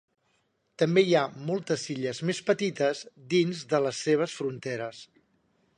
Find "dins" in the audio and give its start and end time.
3.35-3.63